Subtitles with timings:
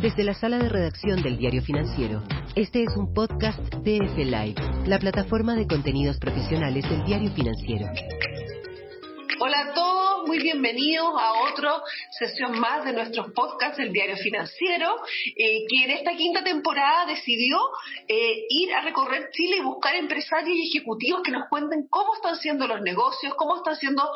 [0.00, 2.22] Desde la sala de redacción del Diario Financiero,
[2.54, 4.54] este es un podcast TF Live,
[4.86, 7.86] la plataforma de contenidos profesionales del Diario Financiero.
[9.40, 14.96] Hola a todos, muy bienvenidos a otra sesión más de nuestros podcasts del Diario Financiero,
[15.36, 17.58] eh, que en esta quinta temporada decidió
[18.06, 22.36] eh, ir a recorrer Chile y buscar empresarios y ejecutivos que nos cuenten cómo están
[22.36, 24.08] siendo los negocios, cómo están siendo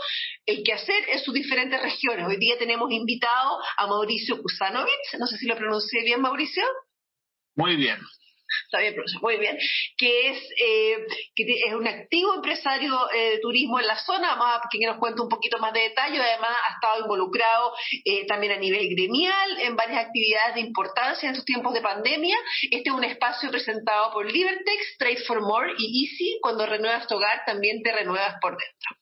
[0.47, 2.27] el quehacer en sus diferentes regiones.
[2.27, 6.65] Hoy día tenemos invitado a Mauricio Kusanovich, no sé si lo pronuncié bien, Mauricio.
[7.55, 7.99] Muy bien
[8.65, 9.59] está bien, muy bien,
[9.97, 14.61] que es, eh, que es un activo empresario eh, de turismo en la zona, más
[14.71, 17.73] que nos cuente un poquito más de detalle, además ha estado involucrado
[18.05, 22.37] eh, también a nivel gremial en varias actividades de importancia en estos tiempos de pandemia.
[22.71, 27.17] Este es un espacio presentado por Libertex, Trade for More y Easy, cuando renuevas tu
[27.17, 29.02] hogar también te renuevas por dentro.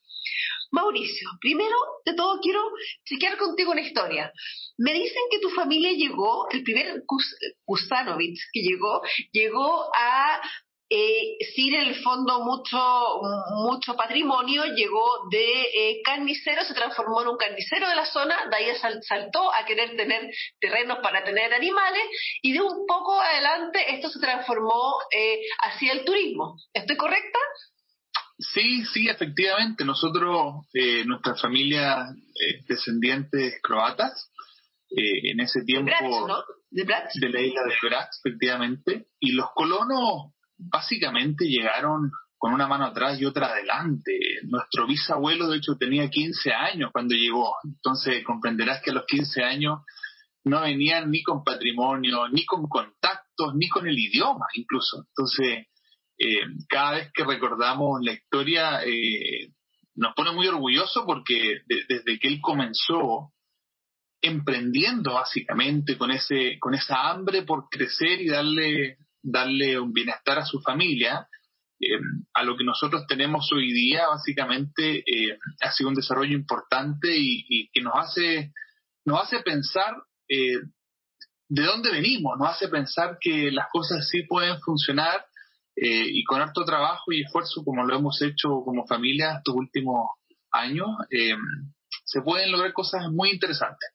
[0.70, 2.60] Mauricio, primero de todo quiero
[3.04, 4.32] chequear contigo una historia.
[4.78, 7.02] Me dicen que tu familia llegó, el primer
[7.64, 9.02] Kusanovich que llegó,
[9.32, 10.40] llegó a
[10.92, 13.20] eh, sin el fondo mucho
[13.62, 18.56] mucho patrimonio, llegó de eh, carnicero, se transformó en un carnicero de la zona, de
[18.56, 18.66] ahí
[19.02, 22.02] saltó a querer tener terrenos para tener animales
[22.42, 26.56] y de un poco adelante esto se transformó eh, hacia el turismo.
[26.74, 27.38] ¿Estoy correcta?
[28.40, 29.84] Sí, sí, efectivamente.
[29.84, 34.30] Nosotros, eh, nuestra familia eh, descendientes croatas,
[34.90, 35.92] eh, en ese tiempo
[36.70, 42.86] de, de, la isla de Brač, efectivamente, y los colonos básicamente llegaron con una mano
[42.86, 44.18] atrás y otra adelante.
[44.44, 49.44] Nuestro bisabuelo, de hecho, tenía 15 años cuando llegó, entonces comprenderás que a los 15
[49.44, 49.80] años
[50.44, 55.04] no venían ni con patrimonio, ni con contactos, ni con el idioma incluso.
[55.08, 55.66] Entonces,
[56.22, 59.54] eh, cada vez que recordamos la historia eh,
[59.94, 63.32] nos pone muy orgulloso porque desde que él comenzó
[64.20, 70.44] emprendiendo básicamente con ese con esa hambre por crecer y darle darle un bienestar a
[70.44, 71.26] su familia
[71.80, 71.98] eh,
[72.34, 75.02] a lo que nosotros tenemos hoy día básicamente
[75.62, 78.52] ha sido un desarrollo importante y, y, que nos hace
[79.06, 79.94] nos hace pensar
[80.28, 85.24] de dónde venimos nos hace pensar que las cosas sí pueden funcionar
[85.82, 90.10] eh, y con harto trabajo y esfuerzo, como lo hemos hecho como familia estos últimos
[90.52, 91.32] años, eh,
[92.04, 93.88] se pueden lograr cosas muy interesantes.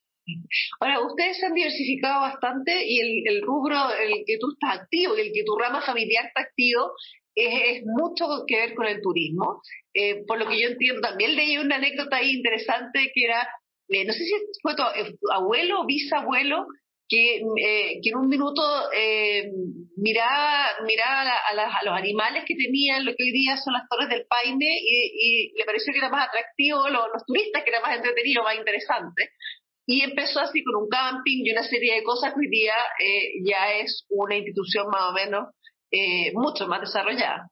[0.80, 5.16] Ahora, ustedes se han diversificado bastante y el, rubro en el que tú estás activo
[5.16, 6.94] y el que tu rama familiar está activo
[7.36, 9.62] es, mucho que ver con el turismo.
[9.94, 13.48] Eh, por lo que yo entiendo, también leí una anécdota ahí interesante que era,
[14.08, 14.82] no sé si fue tu
[15.32, 16.66] abuelo o bisabuelo
[17.08, 18.62] que, eh, que en un minuto
[18.92, 19.52] eh,
[19.98, 24.80] miraba, a, los animales que tenían lo que hoy día son las torres del Paine
[24.82, 28.56] y, le pareció que era más atractivo, los, los turistas que era más entretenido, más
[28.56, 29.30] interesante.
[29.88, 33.34] Y empezó así con un camping y una serie de cosas que hoy día eh,
[33.44, 35.50] ya es una institución más o menos
[35.92, 37.50] eh, mucho más desarrollada.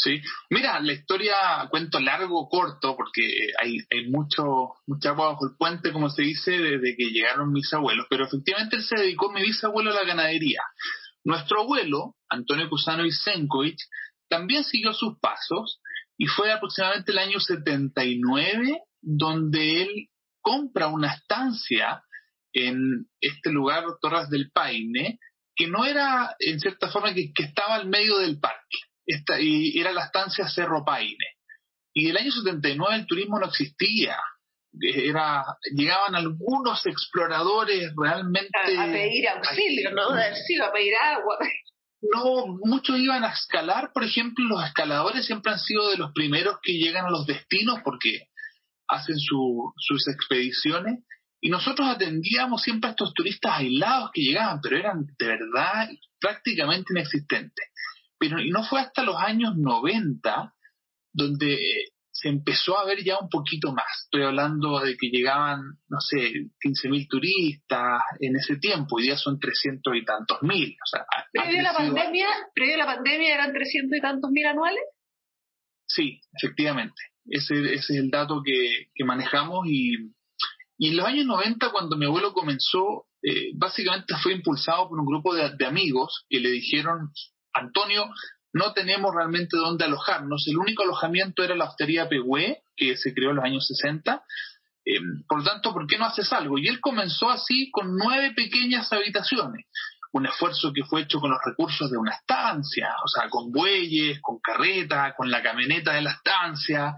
[0.00, 1.34] Sí, mira, la historia,
[1.70, 6.52] cuento largo corto, porque hay, hay mucho, mucha agua bajo el puente, como se dice,
[6.52, 10.62] desde que llegaron mis abuelos, pero efectivamente él se dedicó, mi bisabuelo, a la ganadería.
[11.24, 13.76] Nuestro abuelo, Antonio Cusano Senkovic,
[14.28, 15.80] también siguió sus pasos
[16.16, 20.08] y fue aproximadamente el año 79 donde él
[20.40, 22.04] compra una estancia
[22.52, 25.18] en este lugar, Torres del Paine,
[25.56, 29.92] que no era, en cierta forma, que estaba al medio del parque esta, y era
[29.92, 31.16] la estancia Cerro Paine.
[31.94, 34.16] Y el año 79 el turismo no existía.
[34.80, 38.50] Era, llegaban algunos exploradores realmente...
[38.56, 40.10] A, pedir auxilio, ¿no?
[40.46, 41.38] Sí, a pedir agua.
[42.00, 46.58] No, muchos iban a escalar, por ejemplo, los escaladores siempre han sido de los primeros
[46.62, 48.28] que llegan a los destinos porque
[48.86, 51.00] hacen su, sus expediciones
[51.40, 55.88] y nosotros atendíamos siempre a estos turistas aislados que llegaban, pero eran de verdad
[56.20, 57.66] prácticamente inexistentes.
[58.18, 60.54] Pero no fue hasta los años 90
[61.12, 63.86] donde eh, se empezó a ver ya un poquito más.
[64.04, 69.38] Estoy hablando de que llegaban, no sé, 15.000 turistas en ese tiempo, hoy día son
[69.38, 70.76] 300 y tantos mil.
[70.84, 74.46] O sea, ¿Previo, a la pandemia, ¿Previo a la pandemia eran 300 y tantos mil
[74.46, 74.82] anuales?
[75.86, 77.00] Sí, efectivamente.
[77.26, 80.12] Ese, ese es el dato que, que manejamos y,
[80.76, 85.06] y en los años 90, cuando mi abuelo comenzó, eh, básicamente fue impulsado por un
[85.06, 87.10] grupo de, de amigos que le dijeron,
[87.58, 88.10] Antonio,
[88.52, 90.46] no tenemos realmente dónde alojarnos.
[90.48, 94.22] El único alojamiento era la hostería Pehue, que se creó en los años 60.
[94.84, 96.58] Eh, por lo tanto, ¿por qué no haces algo?
[96.58, 99.66] Y él comenzó así con nueve pequeñas habitaciones.
[100.12, 104.20] Un esfuerzo que fue hecho con los recursos de una estancia, o sea, con bueyes,
[104.22, 106.96] con carreta, con la camioneta de la estancia,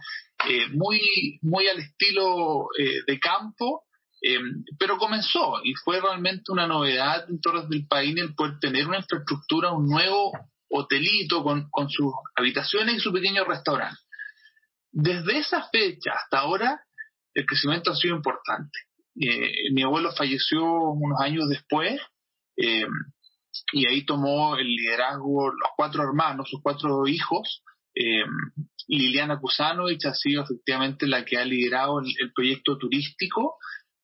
[0.48, 3.82] eh, muy, muy al estilo eh, de campo,
[4.22, 8.86] Em, pero comenzó y fue realmente una novedad en Torres del Paine el poder tener
[8.86, 10.32] una infraestructura, un nuevo
[10.68, 13.98] hotelito con, sus habitaciones y su pequeño restaurante.
[14.92, 16.80] Desde esa fecha hasta ahora,
[17.34, 18.78] el crecimiento ha sido importante.
[19.20, 22.00] Eh, mi abuelo falleció unos años después
[22.56, 22.90] em,
[23.72, 27.62] y ahí tomó el liderazgo los cuatro hermanos, sus cuatro hijos.
[27.94, 28.24] Eh,
[28.86, 33.56] Liliana Kusanovich ha sido efectivamente la que ha liderado el, proyecto turístico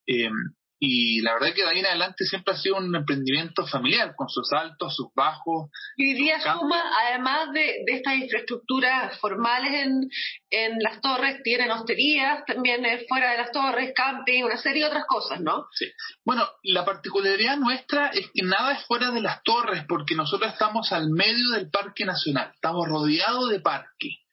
[0.06, 0.30] eh,
[0.78, 4.28] y la verdad que de ahí en adelante siempre ha sido un emprendimiento familiar, con
[4.28, 5.70] sus altos, sus bajos.
[5.96, 10.10] Y día suma, además de, estas infraestructuras formales en,
[10.50, 14.88] en las torres, tienen hosterías también eh, fuera de las torres, camping, una serie de
[14.88, 15.66] otras cosas, ¿no?
[15.72, 15.86] Sí.
[16.24, 20.92] Bueno, la particularidad nuestra es que nada es fuera de las torres, porque nosotros estamos
[20.92, 24.25] al medio del Parque Nacional, estamos rodeados de parque.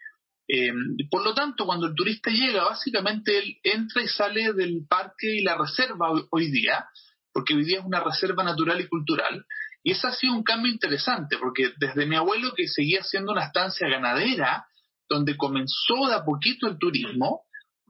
[0.48, 0.74] Eh,
[1.10, 5.42] por lo tanto, cuando el turista llega, básicamente él entra y sale del parque y
[5.42, 6.86] la reserva hoy, día,
[7.31, 9.45] porque hoy día es una reserva natural y cultural,
[9.84, 13.45] y eso ha sido un cambio interesante, porque desde mi abuelo que seguía siendo una
[13.45, 14.66] estancia ganadera,
[15.10, 17.44] donde comenzó de a poquito el turismo,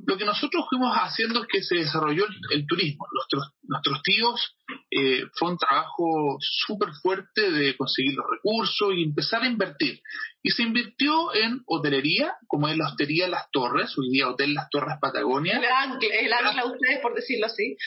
[0.06, 3.06] lo que nosotros fuimos haciendo es que se desarrolló el, turismo.
[3.13, 4.56] Nuestros, nuestros tíos
[4.92, 10.01] eh, fue un trabajo súper fuerte de conseguir los recursos y empezar a invertir.
[10.42, 14.69] Y se invirtió en hotelería, como es la hostería Las Torres, hoy día Hotel Las
[14.69, 15.57] Torres Patagonia.
[15.57, 17.78] El ancla, el ancla ustedes, por decirlo así.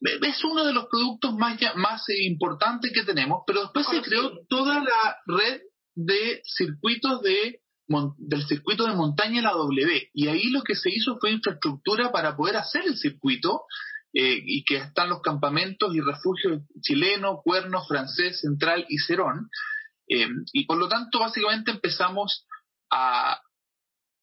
[0.00, 4.30] Es uno de los productos más, más eh, importantes que tenemos, pero después se creó
[4.48, 5.62] toda la red
[5.94, 10.10] de circuitos de del circuito de montaña la W.
[10.12, 13.62] Y ahí lo que se hizo fue infraestructura para poder hacer el circuito
[14.12, 19.48] eh, y que están los campamentos y refugios chileno, cuerno, francés, central y cerón.
[20.08, 22.46] Eh, y por lo tanto, básicamente empezamos
[22.90, 23.40] a,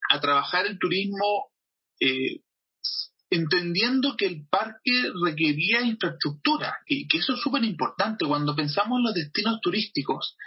[0.09, 1.51] a trabajar el turismo
[1.99, 2.41] eh,
[3.29, 8.25] entendiendo que el parque requería infraestructura, y que eso es súper importante.
[8.25, 10.37] Cuando pensamos en los destinos turísticos,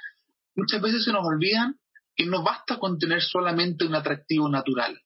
[0.55, 1.77] muchas veces se nos olvidan
[2.17, 4.99] que no basta con tener solamente un atractivo natural.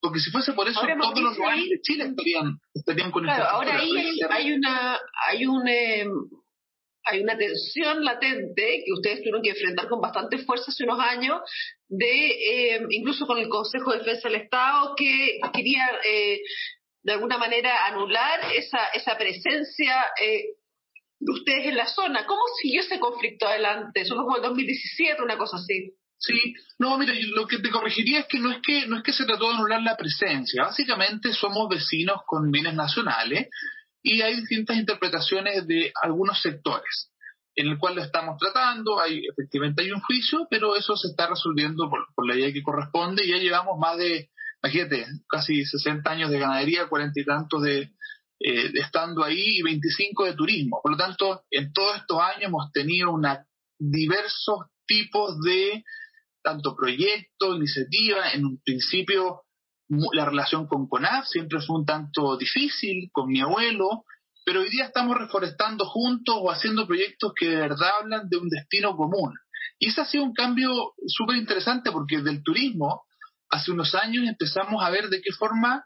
[0.00, 3.78] Porque si fuese por eso, todos los lugares de Chile estarían, estarían con Claro, ahora
[3.78, 6.10] ahí hay, una, hay un, em,
[7.04, 11.40] hay una tensión latente que ustedes tuvieron que enfrentar con bastante fuerza hace unos años,
[11.88, 16.42] de em, incluso con el Consejo de Defensa del Estado, que quería eh,
[17.02, 20.44] de alguna manera anular esa, esa presencia eh,
[21.18, 22.24] de ustedes en la zona.
[22.24, 24.02] ¿Cómo siguió ese conflicto adelante?
[24.02, 25.97] Eso fue como el 2017, una cosa así.
[26.18, 29.12] Sí, no, mira, lo que te corregiría es que no es que no es que
[29.12, 30.64] se trató de anular la presencia.
[30.64, 33.48] Básicamente somos vecinos con bienes nacionales
[34.02, 37.12] y hay distintas interpretaciones de algunos sectores
[37.54, 39.00] en el cual lo estamos tratando.
[39.00, 43.26] Hay efectivamente hay un juicio, pero eso se está resolviendo por, la ley que corresponde
[43.26, 44.30] ya llevamos más de,
[44.62, 47.92] imagínate, casi 60 años de ganadería, cuarenta y tantos de,
[48.40, 50.80] eh, estando ahí y 25 de turismo.
[50.82, 53.44] Por lo tanto, en todos estos años hemos tenido una
[53.78, 55.84] diversos tipos de
[56.48, 58.32] tanto proyecto, iniciativa.
[58.32, 59.42] En un principio
[60.12, 64.04] la relación con CONAF siempre fue un tanto difícil, con mi abuelo,
[64.44, 68.48] pero hoy día estamos reforestando juntos o haciendo proyectos que de verdad hablan de un
[68.48, 69.34] destino común.
[69.78, 73.02] Y ese ha sido un cambio súper interesante porque del turismo,
[73.50, 75.84] hace unos años empezamos a ver de qué forma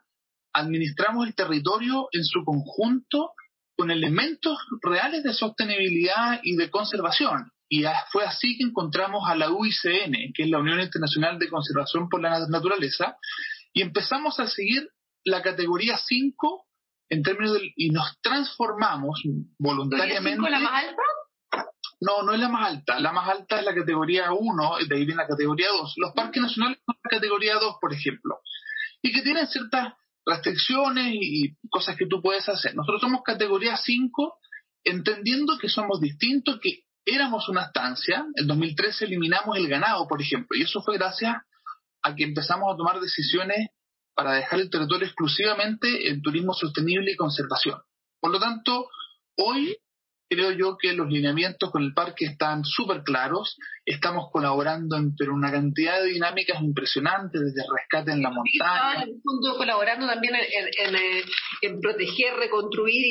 [0.52, 3.32] administramos el territorio en su conjunto
[3.76, 7.50] con elementos reales de sostenibilidad y de conservación.
[7.74, 12.10] Y fue así que encontramos a la UICN, que es la Unión Internacional de Conservación
[12.10, 13.16] por la Naturaleza,
[13.72, 14.90] y empezamos a seguir
[15.24, 16.66] la categoría 5
[17.08, 19.22] en términos de, y nos transformamos
[19.58, 20.50] voluntariamente.
[20.50, 21.02] ¿La más alta?
[22.02, 23.00] No, no es la más alta.
[23.00, 25.94] La más alta es la categoría 1, de ahí viene la categoría 2.
[25.96, 28.40] Los parques nacionales son la categoría 2, por ejemplo,
[29.00, 29.94] y que tienen ciertas
[30.26, 32.74] restricciones y cosas que tú puedes hacer.
[32.74, 34.38] Nosotros somos categoría 5,
[34.84, 40.56] entendiendo que somos distintos, que éramos una estancia, en 2013 eliminamos el ganado, por ejemplo,
[40.56, 41.36] y eso fue gracias
[42.02, 43.68] a que empezamos a tomar decisiones
[44.14, 47.80] para dejar el territorio exclusivamente en turismo sostenible y conservación.
[48.20, 48.88] Por lo tanto,
[49.36, 49.76] hoy
[50.28, 55.34] creo yo que los lineamientos con el parque están súper claros, estamos colaborando en pero
[55.34, 59.04] una cantidad de dinámicas impresionantes, desde rescate en la montaña.
[59.04, 60.96] En colaborando también en,
[61.62, 63.02] en, proteger, reconstruir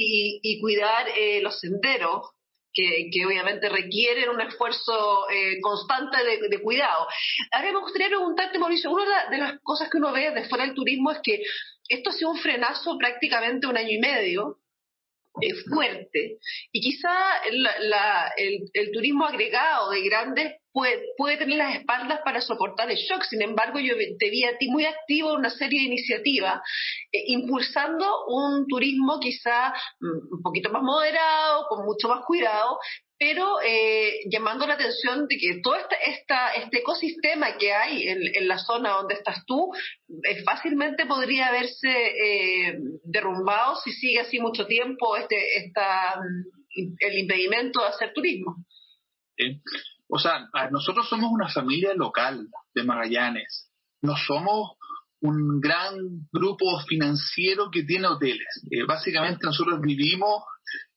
[0.42, 2.32] y, cuidar eh, los senderos
[2.74, 7.08] que, obviamente requieren un esfuerzo eh, constante de, cuidado.
[7.52, 10.76] Ahora me gustaría preguntarte, Mauricio, una de las cosas que uno ve de fuera del
[10.76, 11.42] turismo es que
[11.88, 14.61] esto ha sido un frenazo prácticamente un año y medio,
[15.40, 16.40] es fuerte
[16.72, 17.10] y quizá
[17.46, 23.24] el, turismo agregado de grandes puede, puede, tener las espaldas para soportar el shock.
[23.24, 26.62] Sin embargo, yo te vi a ti muy activo en una serie de iniciativas,
[27.12, 32.78] eh, impulsando un turismo quizá mm, un poquito más moderado, con mucho más cuidado,
[33.22, 38.48] pero eh, llamando la atención de que todo este, esta, este ecosistema que hay en,
[38.48, 39.70] la zona donde estás tú
[40.24, 46.20] eh, fácilmente podría verse eh, derrumbado si sigue así mucho tiempo este esta,
[46.74, 48.66] el impedimento de hacer turismo.
[50.08, 53.70] O sea, nosotros somos una familia local de Magallanes,
[54.02, 54.78] no somos
[55.20, 55.96] un gran
[56.32, 58.66] grupo financiero que tiene hoteles.
[58.88, 60.44] básicamente nosotros vivimos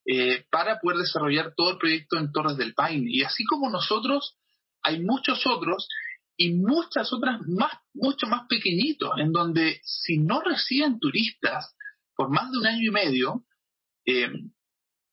[0.06, 3.06] eh, para poder desarrollar todo el proyecto en Torres del Paine.
[3.08, 4.36] Y así como nosotros,
[4.82, 5.88] hay muchos otros
[6.36, 11.74] y muchas otras más, mucho más pequeñitos, en donde si no reciben turistas
[12.14, 13.44] por más de un año y medio,
[14.04, 14.30] eh,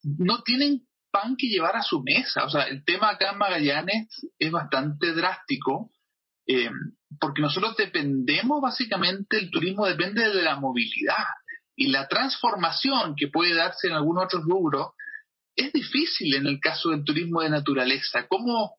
[0.04, 2.46] no tienen pan que llevar a su mesa.
[2.46, 4.08] O sea, el tema acá en Magallanes
[4.38, 5.92] es bastante drástico,
[6.48, 6.70] eh,
[7.20, 11.26] porque nosotros dependemos básicamente, el turismo depende de la movilidad
[11.82, 14.94] y la transformación que puede darse en algún otro rubro
[15.56, 18.28] es difícil en el caso del turismo de naturaleza.
[18.28, 18.78] ¿Cómo,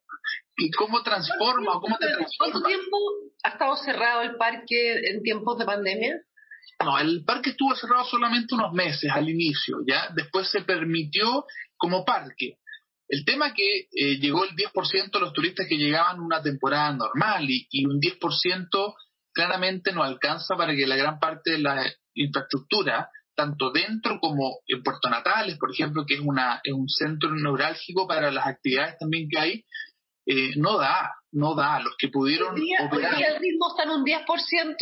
[0.79, 2.53] cómo transforma o cómo te transforma?
[2.53, 2.97] ¿Cuánto tiempo
[3.43, 6.15] ha estado cerrado el parque en tiempos de pandemia?
[6.85, 10.09] No, el parque estuvo cerrado solamente unos meses al inicio, ¿ya?
[10.15, 11.45] Después se permitió
[11.77, 12.59] como parque.
[13.09, 17.51] El tema que eh, llegó el 10% de los turistas que llegaban una temporada normal
[17.51, 18.95] y, y un 10%
[19.33, 21.85] claramente no alcanza para que la gran parte de la
[22.15, 27.31] infraestructura, tanto dentro como en Puerto Natales, por ejemplo, que es, una, es un centro
[27.35, 29.65] neurálgico para las actividades también que hay,
[30.27, 31.81] eh, no da, no da.
[31.81, 32.55] Los que pudieron.
[32.55, 34.77] Hoy día, el ritmo está en un 10%.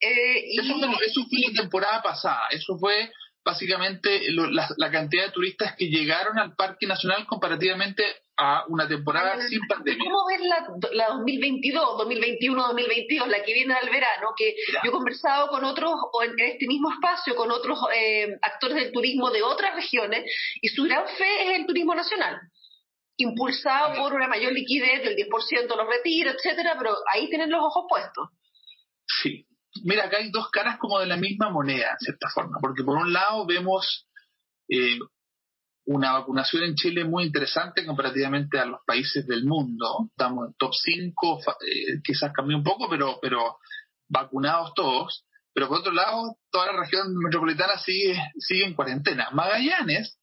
[0.00, 0.60] Eh, y...
[0.60, 0.74] eso,
[1.06, 3.10] eso fue la temporada pasada, eso fue
[3.44, 8.02] básicamente la, cantidad de turistas que llegaron al Parque Nacional comparativamente
[8.36, 10.10] a una temporada sin pandemia.
[10.10, 14.28] ¿Cómo ves la, la 2022, 2021, 2022, la que viene al verano?
[14.36, 18.76] Que yo he conversado con otros, o en este mismo espacio, con otros eh, actores
[18.76, 20.24] del turismo de otras regiones,
[20.60, 22.40] y su gran fe es el turismo nacional
[23.16, 27.84] impulsado por una mayor liquidez del 10% los retiros, etcétera, pero ahí tienen los ojos
[27.88, 28.28] puestos.
[29.06, 29.46] Sí,
[29.84, 32.96] mira, acá hay dos caras como de la misma moneda, en cierta forma, porque por
[32.96, 34.08] un lado vemos
[34.68, 34.98] eh,
[35.86, 40.08] una vacunación en Chile muy interesante comparativamente a los países del mundo.
[40.10, 43.58] Estamos en top 5, eh, quizás cambió un poco, pero, pero
[44.08, 45.26] vacunados todos.
[45.52, 49.30] Pero por otro lado, toda la región metropolitana sigue, sigue en cuarentena.
[49.30, 50.18] Magallanes,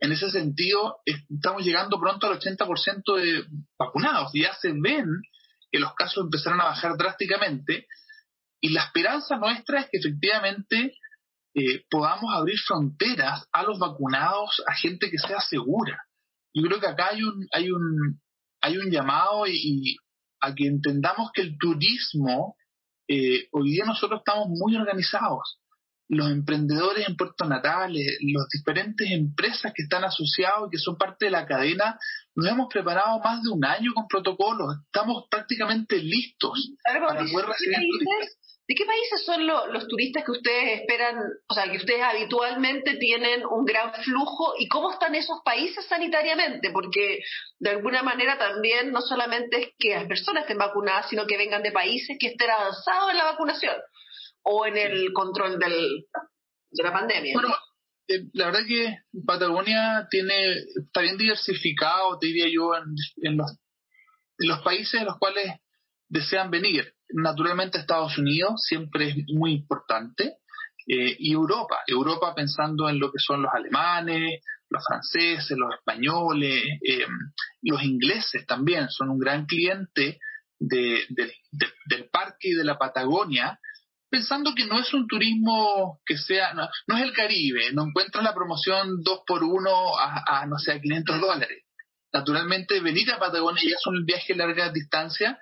[0.00, 3.44] en ese sentido, estamos llegando pronto al 80% de
[3.78, 4.30] vacunados.
[4.34, 5.06] Ya se ven
[5.70, 7.86] que los casos empezaron a bajar drásticamente
[8.60, 10.96] y la esperanza nuestra es que efectivamente
[11.58, 15.98] eh, podamos abrir fronteras a los vacunados, a gente que sea segura.
[16.52, 18.20] Yo creo que acá hay un, hay un,
[18.60, 19.96] hay un llamado y,
[20.40, 22.56] a que entendamos que el turismo,
[23.08, 25.58] eh, hoy día nosotros estamos muy organizados.
[26.08, 31.24] Los emprendedores en Puerto Natales, las diferentes empresas que están asociados y que son parte
[31.24, 31.98] de la cadena,
[32.34, 34.76] nos hemos preparado más de un año con protocolos.
[34.84, 38.45] Estamos prácticamente listos para poder recibir turistas.
[38.68, 41.16] ¿De qué países son los turistas que ustedes esperan,
[41.48, 46.72] o sea, que ustedes habitualmente tienen un gran flujo y cómo están esos países sanitariamente?
[46.72, 47.20] Porque
[47.60, 51.62] de alguna manera también no solamente es que las personas estén vacunadas, sino que vengan
[51.62, 53.76] de países que estén avanzados en la vacunación
[54.42, 56.06] o en el control del,
[56.72, 57.34] de la pandemia.
[57.34, 57.54] Bueno,
[58.08, 63.58] eh, la verdad que Patagonia tiene está bien diversificado, te diría yo, en, los,
[64.38, 65.52] en los países en los cuales
[66.08, 70.38] desean venir naturalmente Estados Unidos siempre es muy importante
[70.86, 76.62] eh, y Europa, Europa pensando en lo que son los alemanes, los franceses, los españoles,
[76.82, 77.06] eh,
[77.62, 80.18] los ingleses también son un gran cliente
[80.58, 83.58] del parque y de la Patagonia,
[84.08, 88.34] pensando que no es un turismo que sea, no, es el Caribe, no encuentras la
[88.34, 91.64] promoción 2 por 1 a, no sé, a 500 dólares.
[92.12, 95.38] Naturalmente, venir a Patagonia ya es un viaje de larga distancia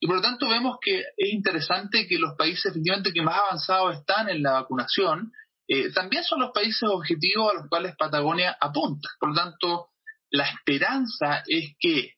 [0.00, 3.96] y por lo tanto vemos que es interesante que los países efectivamente que más avanzados
[3.96, 5.32] están en la vacunación
[5.70, 9.10] eh, también son los países objetivos a los cuales Patagonia apunta.
[9.20, 9.90] Por lo tanto,
[10.30, 12.14] la esperanza es que,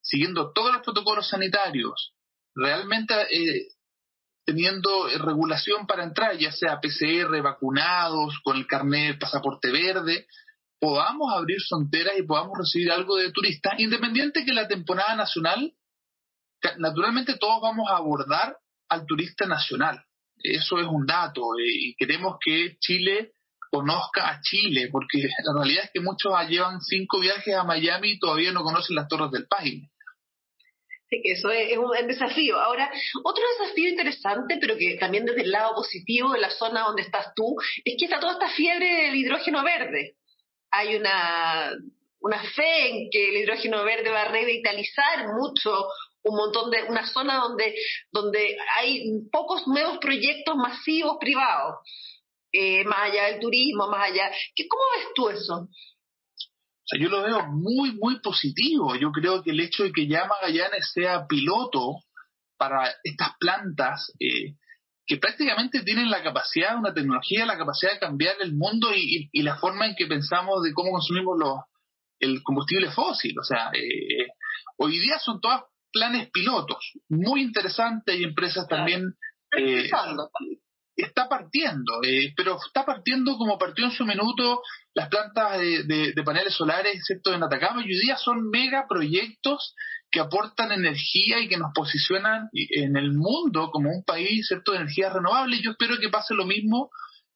[0.00, 2.12] siguiendo todos los protocolos sanitarios,
[2.56, 3.68] realmente eh,
[4.44, 10.26] teniendo regulación para entrar, ya sea PCR, vacunados, con el carnet, pasaporte verde,
[10.80, 15.72] podamos abrir fronteras y podamos recibir algo de turistas, independiente que la temporada nacional
[16.78, 18.56] naturalmente todos vamos a abordar
[18.88, 20.02] al turista nacional.
[20.42, 23.32] Eso es un dato eh, y queremos que Chile
[23.70, 28.18] conozca a Chile, porque la realidad es que muchos llevan cinco viajes a Miami y
[28.18, 29.88] todavía no conocen las Torres del Paine.
[31.24, 32.58] Eso es, un, desafío.
[32.58, 32.90] Ahora,
[33.22, 37.32] otro desafío interesante, pero que también desde el lado positivo de la zona donde estás
[37.34, 40.16] tú, es que está toda esta fiebre del hidrógeno verde.
[40.70, 41.72] Hay una,
[42.20, 45.86] una fe en que el hidrógeno verde va a revitalizar mucho
[46.24, 47.74] un montón de una zona donde
[48.10, 51.76] donde hay pocos nuevos proyectos masivos privados
[52.52, 54.30] eh, más allá del turismo más allá.
[54.54, 55.68] ¿Qué, cómo ves tú eso
[56.82, 58.96] o sea, yo lo veo muy muy positivo.
[58.96, 62.02] Yo creo que el hecho de que ya Magallanes sea piloto
[62.56, 64.56] para estas plantas eh,
[65.06, 69.42] que prácticamente tienen la capacidad, una tecnología, la capacidad de cambiar el mundo y, y,
[69.42, 71.58] la forma en que pensamos de cómo consumimos los,
[72.18, 73.34] el combustible fósil.
[73.38, 74.28] O sea, eh,
[74.78, 79.14] hoy día son todas planes pilotos, muy interesantes y empresas también...
[79.56, 79.90] Eh,
[80.96, 84.62] está partiendo, eh, pero está partiendo como partió en su minuto
[84.94, 89.74] las plantas de, paneles solares, excepto en Atacama, y hoy día son megaproyectos
[90.10, 94.78] que aportan energía y que nos posicionan en el mundo como un país, ¿cierto?, de
[94.78, 95.62] energías renovables.
[95.62, 96.90] Yo espero que pase lo mismo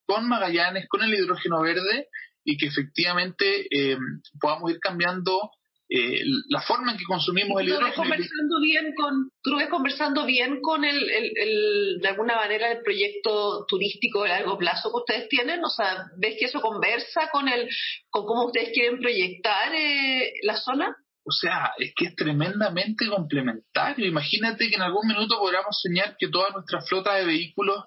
[0.04, 2.08] con Magallanes, con el hidrógeno verde,
[2.44, 3.96] y que efectivamente eh,
[4.38, 5.50] podamos ir cambiando
[5.88, 7.95] eh, la forma en que consumimos el hidrógeno.
[7.95, 13.64] Conversando bien con, ¿Tú ves conversando bien con el, el, de alguna manera, el proyecto
[13.69, 15.64] turístico de largo plazo que ustedes tienen?
[15.64, 17.69] O sea, ¿ves que eso conversa con, el,
[18.11, 20.97] con cómo ustedes quieren proyectar eh, la zona?
[21.25, 24.07] O sea, es que es tremendamente complementario.
[24.07, 27.85] Imagínate que en algún minuto podamos soñar que toda nuestra flota de vehículos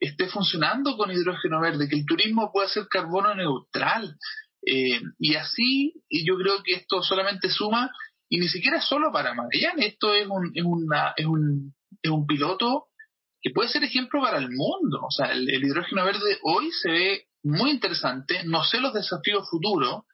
[0.00, 4.16] esté funcionando con hidrógeno verde, que el turismo pueda ser carbono neutral,
[4.66, 7.90] eh, y así yo creo que esto solamente suma,
[8.28, 12.26] y ni siquiera solo para Magallanes, esto es un, es, una, es, un, es un
[12.26, 12.86] piloto
[13.40, 15.00] que puede ser ejemplo para el mundo.
[15.02, 20.04] O sea, el, hidrógeno verde hoy se ve muy interesante, no sé los desafíos futuros,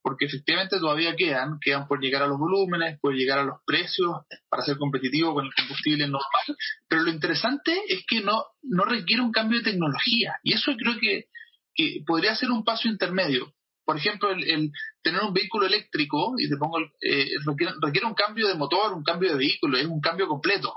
[0.00, 4.10] porque efectivamente todavía quedan, quedan por llegar a los volúmenes, por llegar a los precios
[4.48, 6.56] para ser competitivo con el combustible normal,
[6.88, 10.98] pero lo interesante es que no, no requiere un cambio de tecnología y eso creo
[10.98, 11.26] que,
[11.74, 13.52] que podría ser un paso intermedio
[13.88, 14.70] por ejemplo, el,
[15.02, 17.30] tener un vehículo eléctrico, y te pongo, eh,
[17.80, 20.74] requiere, un cambio de motor, un cambio de vehículo, es un cambio completo.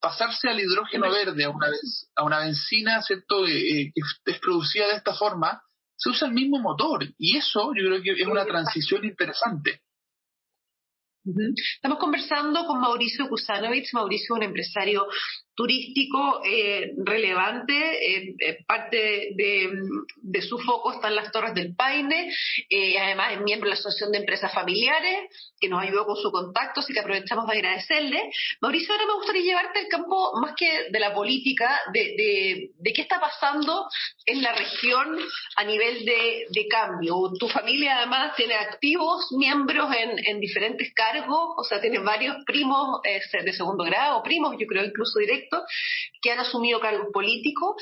[0.00, 1.66] Pasarse al hidrógeno verde, a una,
[2.14, 5.60] a una benzina, ¿cierto?, eh, eh, que es producida de esta forma,
[5.96, 7.04] se usa el mismo motor.
[7.18, 9.82] Y eso yo creo que es una transición interesante.
[11.74, 13.92] Estamos conversando con Mauricio Kusanovich.
[13.94, 15.08] Mauricio es un empresario
[15.56, 22.30] turístico eh, relevante, eh, eh, parte de, su foco están las Torres del Paine,
[23.00, 26.80] además es miembro de la Asociación de Empresas Familiares, que nos ayudó con su contacto,
[26.80, 28.30] así que aprovechamos de agradecerle.
[28.60, 33.18] Mauricio, ahora me gustaría llevarte al campo más que de la política, de, qué está
[33.18, 33.88] pasando
[34.26, 35.18] en la región
[35.56, 37.32] a nivel de, cambio.
[37.38, 43.00] Tu familia además tiene activos miembros en, en diferentes cargos, o sea, tiene varios primos
[43.02, 45.45] de segundo grado, primos, yo creo incluso directos
[46.20, 47.76] que han asumido cargos políticos.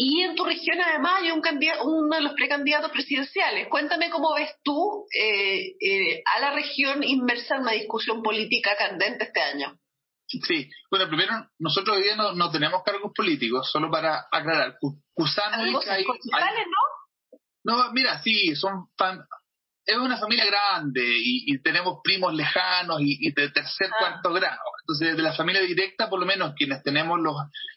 [0.00, 1.42] Y en tu región además hay un
[1.84, 3.66] uno de los precandidatos presidenciales.
[3.68, 9.24] Cuéntame cómo ves tú eh, eh, a la región inmersa en una discusión política candente
[9.24, 9.76] este año.
[10.28, 14.76] Sí, bueno, primero, nosotros hoy día no, tenemos cargos políticos, solo para aclarar.
[15.14, 15.80] Cusano y ¿no?
[17.64, 18.88] No, mira, sí, son
[19.88, 23.96] es una familia grande y, tenemos primos lejanos y, de tercer, ah.
[23.98, 24.60] cuarto grado.
[24.82, 27.34] Entonces, de la familia directa, por lo menos quienes tenemos los,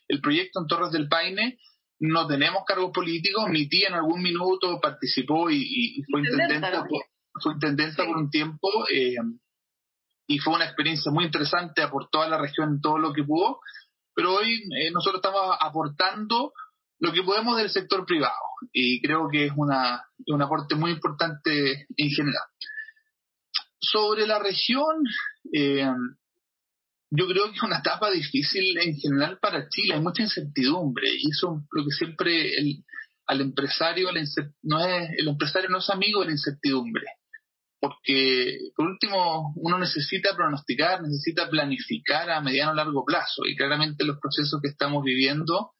[0.10, 1.58] el proyecto en Torres del Paine,
[2.00, 3.48] no tenemos cargos políticos.
[3.48, 7.02] Mi tía en algún minuto participó y, fue intendenta, por,
[7.42, 9.16] fue intendenta por un tiempo eh,
[10.28, 13.62] y fue una experiencia muy interesante, aportó a la región todo lo que pudo.
[14.14, 16.52] Pero hoy eh, nosotros estamos aportando
[17.02, 18.36] lo que podemos del sector privado
[18.72, 22.44] y creo que es una, un aporte muy importante en general.
[23.80, 25.04] Sobre la región,
[25.52, 25.92] eh,
[27.10, 31.32] yo creo que es una etapa difícil en general para Chile, hay mucha incertidumbre y
[31.32, 32.86] eso lo que siempre el,
[33.26, 34.10] al empresario
[34.62, 37.06] no es el empresario no es amigo de la incertidumbre
[37.80, 44.06] porque por último uno necesita pronosticar, necesita planificar a mediano o largo plazo y claramente
[44.06, 45.72] los procesos que estamos viviendo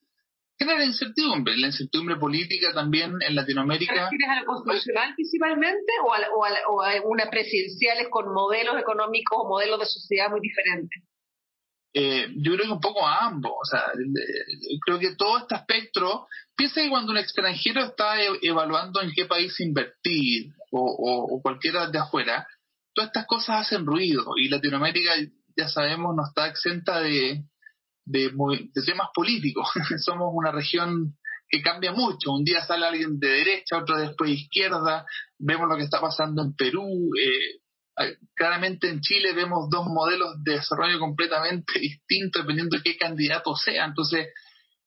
[0.64, 3.94] genera incertidumbre, la incertidumbre política también en Latinoamérica.
[3.94, 6.18] ¿Te refieres a la constitucional principalmente o a,
[6.70, 11.02] o, a, una presidenciales con modelos económicos o modelos de sociedad muy diferentes?
[11.94, 13.52] Eh, yo creo que un poco a ambos.
[13.52, 13.84] O sea,
[14.86, 19.26] creo que todo este espectro, piensa que cuando un extranjero está e, evaluando en qué
[19.26, 22.46] país invertir o, o cualquiera de afuera,
[22.94, 25.12] todas estas cosas hacen ruido y Latinoamérica,
[25.56, 27.44] ya sabemos, no está exenta de,
[28.04, 28.32] de,
[28.84, 29.68] temas políticos.
[30.04, 31.16] Somos una región
[31.48, 32.32] que cambia mucho.
[32.32, 35.04] Un día sale alguien de derecha, otro después de izquierda.
[35.38, 37.10] Vemos lo que está pasando en Perú.
[37.20, 43.54] Eh, claramente en Chile vemos dos modelos de desarrollo completamente distintos dependiendo de qué candidato
[43.54, 43.84] sea.
[43.84, 44.28] Entonces,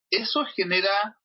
[0.09, 1.15] eso genera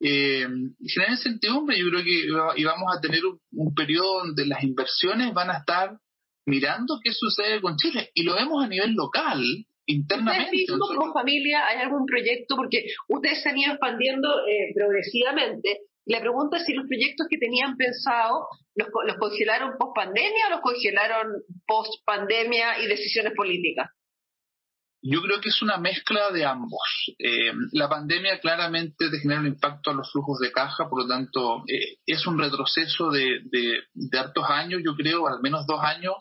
[0.00, 0.48] eh,
[0.86, 1.78] genera incertidumbre.
[1.78, 5.98] Yo creo que íbamos a tener un, periodo donde las inversiones van a estar
[6.46, 8.10] mirando qué sucede con Chile.
[8.14, 9.42] Y lo vemos a nivel local,
[9.86, 10.64] internamente.
[10.68, 12.56] como familia, hay algún proyecto?
[12.56, 15.80] Porque ustedes se han ido expandiendo eh, progresivamente.
[16.06, 20.50] La pregunta es si los proyectos que tenían pensado los, los congelaron post pandemia o
[20.50, 21.26] los congelaron
[21.66, 23.90] post pandemia y decisiones políticas.
[25.02, 27.14] Yo creo que es una mezcla de ambos.
[27.18, 31.08] Eh, la pandemia claramente te genera un impacto a los flujos de caja, por lo
[31.08, 36.14] tanto eh, es un retroceso de, de, hartos años, yo creo, al menos dos años,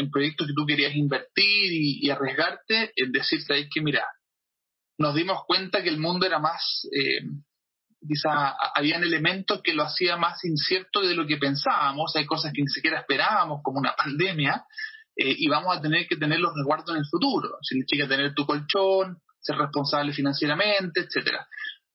[0.00, 4.04] en proyectos que tú querías invertir y, arriesgarte, en decirte ahí que, mira,
[4.98, 7.22] nos dimos cuenta que el mundo era más, eh,
[8.06, 12.62] quizá habían elementos que lo hacía más incierto de lo que pensábamos, hay cosas que
[12.62, 14.64] ni siquiera esperábamos, como una pandemia,
[15.16, 17.58] eh, y vamos a tener que tener los resguardos en el futuro.
[17.62, 21.46] Significa tener tu colchón, ser responsable financieramente, etcétera.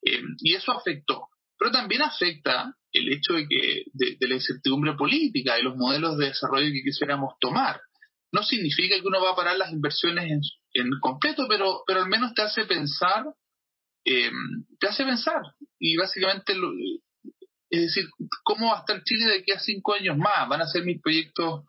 [0.01, 1.29] Eh, y eso afectó.
[1.57, 6.27] Pero también afecta el hecho de que de, la incertidumbre política, de los modelos de
[6.27, 7.81] desarrollo que quisiéramos tomar.
[8.35, 10.29] No significa que uno va a parar las inversiones
[10.73, 13.25] en, completo, pero, pero al menos te hace pensar,
[14.03, 14.29] eh,
[14.77, 15.41] te hace pensar.
[15.79, 16.53] Y básicamente,
[17.69, 18.05] es decir,
[18.43, 20.49] ¿cómo va a estar Chile de aquí a cinco años más?
[20.49, 21.63] ¿Van a ser mis proyectos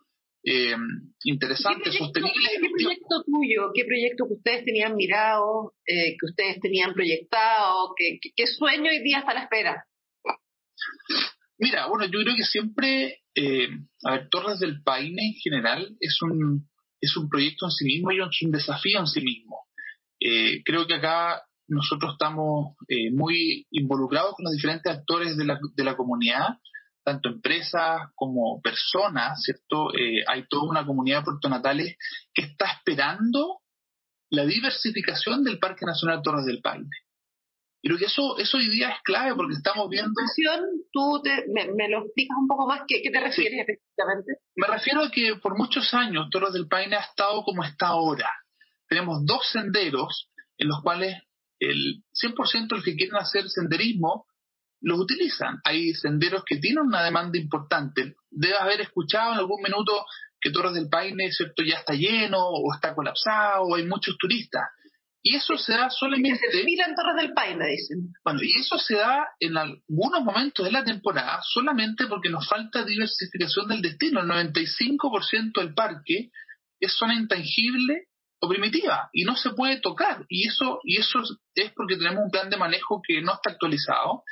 [0.48, 0.76] eh,
[1.24, 2.48] interesante, ¿Qué sostenible.
[2.60, 8.20] ¿Qué proyecto tuyo, qué proyecto que ustedes tenían mirado, eh, que ustedes tenían proyectado, qué,
[8.34, 9.86] qué, sueño hoy día está a la espera?
[11.58, 13.68] Mira, bueno, yo creo que siempre, eh,
[14.04, 16.68] a ver, Torres del Paine en general es un,
[17.00, 19.66] es un proyecto en sí mismo y es un desafío en sí mismo.
[20.20, 25.58] Eh, creo que acá nosotros estamos eh, muy involucrados con los diferentes actores de la,
[25.74, 26.58] de la comunidad
[27.06, 29.94] tanto empresas como personas, ¿cierto?
[29.94, 31.96] Eh, hay toda una comunidad de Puerto Natales
[32.34, 33.60] que está esperando
[34.28, 36.88] la diversificación del Parque Nacional Torres del Paine.
[37.86, 40.10] Creo que eso, eso hoy día es clave porque estamos viendo...
[40.92, 41.22] ¿Tú
[41.54, 42.80] me, lo explicas un poco más?
[42.88, 44.38] ¿Qué, qué te refieres específicamente?
[44.56, 48.28] Me refiero a que por muchos años Torres del Paine ha estado como está ahora.
[48.88, 51.14] Tenemos dos senderos en los cuales
[51.60, 54.26] el 100% de los que quieren hacer senderismo
[54.80, 55.60] los utilizan.
[55.62, 58.16] Hay senderos que tienen una demanda importante.
[58.30, 60.04] Debes haber escuchado en algún minuto
[60.40, 61.62] que Torres del Paine ¿cierto?
[61.62, 64.64] ya está lleno o está colapsado o hay muchos turistas.
[65.28, 66.38] Y eso se da solamente...
[66.52, 68.12] Se en Torres del Paine, dicen.
[68.22, 72.84] Bueno, y eso se da en algunos momentos de la temporada solamente porque nos falta
[72.84, 74.20] diversificación del destino.
[74.20, 76.30] El 95% del parque
[76.78, 78.04] es zona intangible
[78.40, 80.24] o primitiva y no se puede tocar.
[80.28, 81.18] Y eso, y eso
[81.56, 84.22] es porque tenemos un plan de manejo que no está actualizado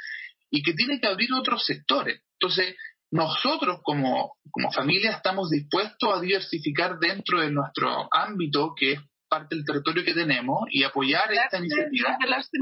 [0.49, 2.21] y que tiene que abrir otros sectores.
[2.39, 2.77] Entonces,
[3.11, 9.01] nosotros como, como familia estamos dispuestos a diversificar dentro de nuestro ámbito, que es
[9.35, 12.17] parte del territorio que tenemos, y apoyar esta iniciativa.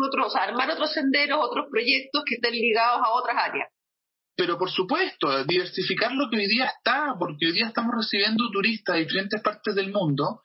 [0.08, 3.68] Otros, armar otros senderos, otros proyectos que estén ligados a otras áreas.
[4.34, 8.94] Pero por supuesto, diversificar lo que hoy día está, porque hoy día estamos recibiendo turistas
[8.96, 10.40] de diferentes partes del mundo,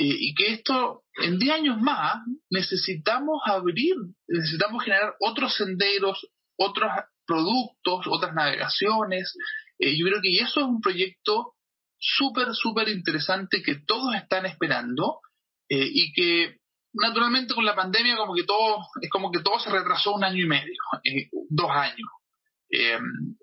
[0.00, 2.18] y que esto, en 10 años más,
[2.50, 3.96] necesitamos abrir,
[4.28, 6.24] necesitamos generar otros senderos,
[6.56, 6.88] otros
[7.26, 9.34] productos, otras navegaciones.
[9.78, 11.54] Eh, yo creo que eso es un proyecto
[11.98, 15.20] súper, súper interesante que todos están esperando
[15.68, 16.58] eh, y que
[16.92, 20.42] naturalmente con la pandemia como que todo, es como que todo se retrasó un año
[20.42, 22.08] y medio, eh, dos años.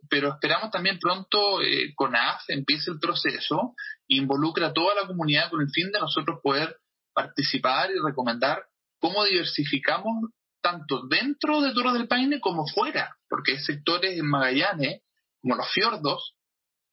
[0.09, 1.59] pero esperamos también pronto
[1.95, 3.73] con AF empiece el proceso,
[4.07, 6.77] involucra a toda la comunidad con el fin de nosotros poder
[7.13, 8.65] participar y recomendar
[8.99, 15.03] cómo diversificamos tanto dentro de Torres del Paine como fuera, porque hay sectores en Magallanes,
[15.39, 16.35] como los fiordos,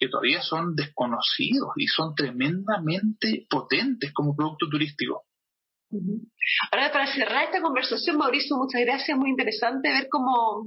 [0.02, 5.22] que todavía son desconocidos y son tremendamente potentes como producto turístico.
[6.72, 10.66] Ahora, para cerrar esta conversación, Mauricio, muchas gracias, muy interesante ver cómo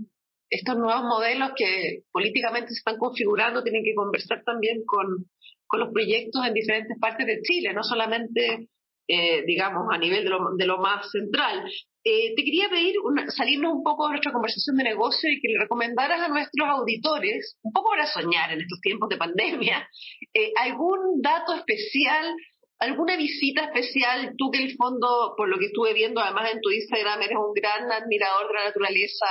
[0.49, 5.25] estos nuevos modelos que políticamente se están configurando tienen que conversar también con,
[5.67, 8.69] con los proyectos en diferentes partes de Chile, no solamente
[9.09, 11.69] eh, digamos, a nivel de lo, de lo más central.
[12.07, 12.93] Eh, te quería pedir
[13.29, 17.57] salirnos un poco de nuestra conversación de negocio y que le recomendaras a nuestros auditores,
[17.63, 19.89] un poco para soñar en estos tiempos de pandemia,
[20.35, 22.35] eh, algún dato especial,
[22.77, 26.69] alguna visita especial, tú que el fondo, por lo que estuve viendo además en tu
[26.69, 29.25] Instagram, eres un gran admirador de la naturaleza,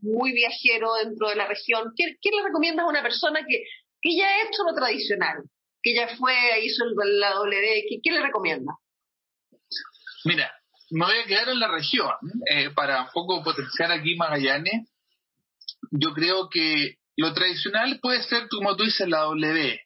[0.00, 1.92] muy viajero dentro de la región.
[1.96, 3.62] ¿Qué, le recomiendas a una persona que,
[4.00, 5.36] que ya ha hecho lo tradicional,
[5.80, 6.34] que ya fue,
[6.64, 8.72] hizo la WD, ¿qué, qué le recomienda?
[10.24, 10.50] Mira,
[10.92, 12.12] me voy a quedar en la región
[12.50, 14.88] eh, para un poco potenciar aquí Magallanes.
[15.90, 19.80] yo creo que lo tradicional puede ser, como tú dices, la W,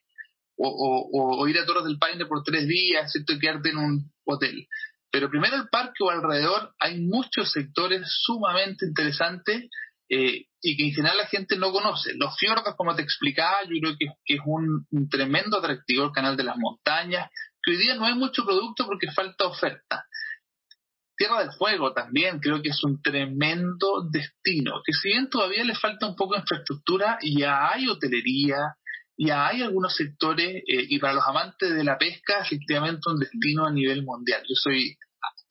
[0.59, 3.35] o, ir a Torres del Paine por tres días, ¿cierto?
[3.35, 4.67] y quedarte en un hotel.
[5.11, 9.69] Pero primero el parque o alrededor hay muchos sectores sumamente interesantes
[10.09, 12.13] eh, y que en general la gente no conoce.
[12.17, 16.45] Los fiordos, como te explicaba, yo creo que, es un, tremendo atractivo el canal de
[16.45, 17.31] las montañas,
[17.63, 20.05] que hoy día no hay mucho producto porque falta oferta.
[21.17, 25.75] Tierra del Fuego también creo que es un tremendo destino, que si bien todavía le
[25.75, 28.77] falta un poco de infraestructura, ya hay hotelería,
[29.17, 33.65] ya hay algunos sectores, eh, y para los amantes de la pesca, efectivamente un destino
[33.65, 34.43] a nivel mundial.
[34.43, 34.97] Yo soy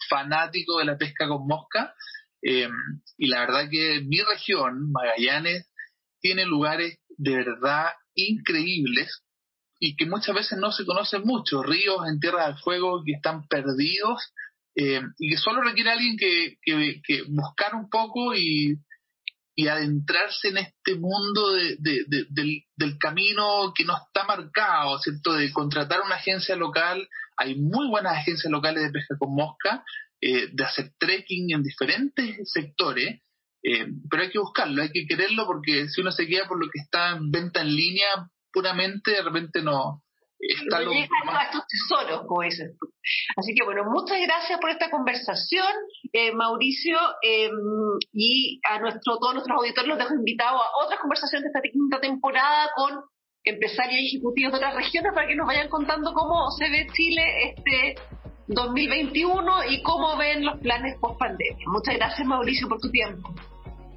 [0.07, 1.95] fanático de la pesca con mosca,
[2.43, 2.69] eh,
[3.17, 5.71] y la verdad que mi región, Magallanes,
[6.19, 9.23] tiene lugares de verdad increíbles
[9.79, 13.47] y que muchas veces no se conocen mucho, ríos en Tierra del Fuego que están
[13.47, 14.21] perdidos
[14.75, 18.77] eh, y que solo requiere alguien que, que, buscar un poco y,
[19.55, 25.33] y adentrarse en este mundo de, del, del, camino que no está marcado, ¿cierto?
[25.33, 27.07] De contratar una agencia local.
[27.37, 29.83] Hay muy buenas agencias locales de pesca con mosca,
[30.19, 33.21] eh, de hacer trekking en diferentes sectores,
[33.63, 36.69] eh, pero hay que buscarlo, hay que quererlo porque si uno se queda por lo
[36.69, 40.04] que está en venta en línea puramente, de repente no,
[40.39, 42.87] está no a estos tesoros, como dices tú.
[43.37, 45.67] Así que bueno, muchas gracias por esta conversación,
[46.11, 47.51] eh, Mauricio, em,
[48.13, 51.99] y a nuestro, todos nuestros auditores los dejo invitados a otras conversaciones de esta quinta
[51.99, 53.03] temporada con
[53.43, 57.53] empresarios y ejecutivos de otras regiones para que nos vayan contando cómo se ve Chile
[57.55, 57.95] este
[58.47, 61.65] 2021 y cómo ven los planes post pandemia.
[61.67, 63.33] Muchas gracias, Mauricio, por tu tiempo.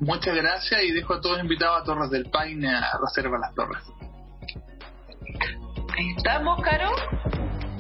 [0.01, 3.83] Muchas gracias y dejo a todos invitados a Torres del Paine a Reserva Las Torres.
[5.99, 6.91] ¿Estamos, Caro?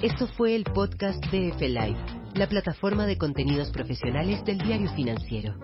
[0.02, 1.98] Esto fue el podcast de F-Live,
[2.34, 5.54] la plataforma de contenidos profesionales del diario financiero.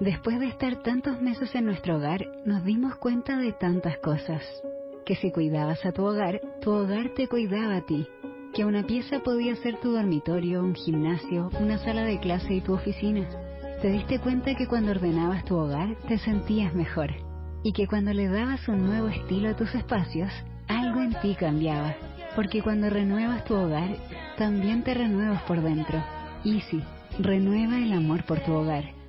[0.00, 4.42] Después de estar tantos meses en nuestro hogar, nos dimos cuenta de tantas cosas.
[5.06, 8.08] Que si cuidabas a tu hogar, tu hogar te cuidaba a ti.
[8.54, 12.74] Que una pieza podía ser tu dormitorio, un gimnasio, una sala de clase y tu
[12.74, 13.28] oficina.
[13.82, 17.10] Te diste cuenta que cuando ordenabas tu hogar te sentías mejor.
[17.62, 20.32] Y que cuando le dabas un nuevo estilo a tus espacios,
[20.70, 21.96] algo en ti cambiaba,
[22.36, 23.90] porque cuando renuevas tu hogar,
[24.38, 26.02] también te renuevas por dentro.
[26.44, 26.82] Easy,
[27.18, 28.99] renueva el amor por tu hogar.